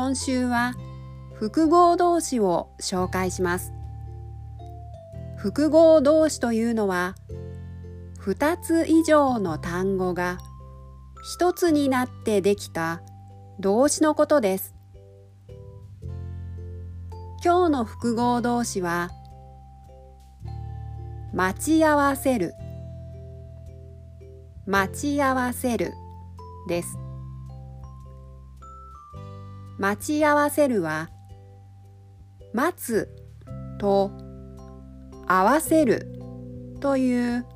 [0.00, 0.74] 今週は
[1.34, 3.72] 複合動詞を紹介します。
[5.36, 7.16] 複合動詞というのは
[8.24, 10.38] 2つ以上の単語が
[11.40, 13.02] 1つになってできた
[13.58, 14.76] 動詞のことです。
[17.44, 19.10] 今日の複合動詞は
[21.34, 22.54] 待ち合わせる。
[24.64, 25.92] 待ち合わせる
[26.68, 27.07] です。
[29.78, 31.08] 待ち合わせるは
[32.52, 33.08] 待つ
[33.78, 34.10] と
[35.26, 36.18] 合わせる
[36.80, 37.46] という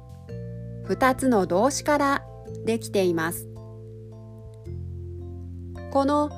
[0.87, 2.23] 2つの動詞から
[2.65, 3.49] できています。
[5.91, 6.31] この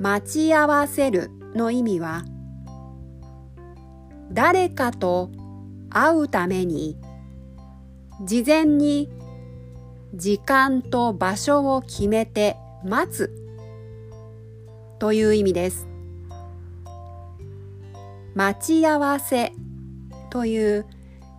[0.00, 2.24] 待ち合わせるの意味は
[4.30, 5.30] 誰かと
[5.90, 6.98] 会うために
[8.24, 9.10] 事前に
[10.14, 13.41] 時間と場所を決めて待つ
[15.02, 15.88] という意味です。
[18.36, 19.52] 待ち合わせ
[20.30, 20.86] という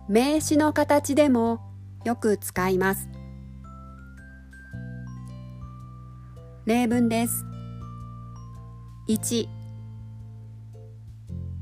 [0.06, 1.62] 名詞の形でも
[2.04, 3.08] よく使います。
[6.66, 7.46] 例文です。
[9.08, 9.48] 1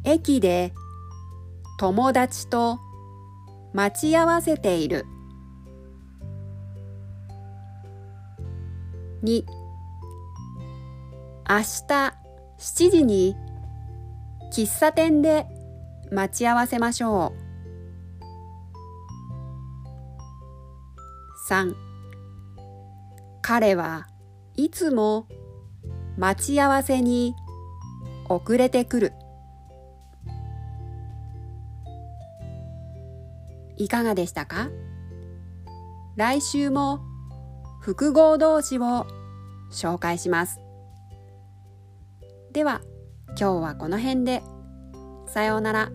[0.02, 0.72] 駅で
[1.78, 2.80] 友達と
[3.72, 5.06] 待ち合わせている。
[9.22, 9.61] 2
[11.48, 11.62] 明日
[12.58, 13.36] 7時に
[14.52, 15.46] 喫茶店で
[16.10, 17.42] 待ち合わせましょう。
[21.50, 21.74] 3
[23.42, 24.06] 彼は
[24.54, 25.26] いつも
[26.16, 27.34] 待ち合わせに
[28.28, 29.12] 遅れてくる。
[33.76, 34.70] いかがでしたか？
[36.14, 37.00] 来週も
[37.80, 39.06] 複合動詞を
[39.72, 40.61] 紹介します。
[42.52, 42.82] では
[43.28, 44.42] 今日はこの辺で。
[45.26, 45.90] さようなら。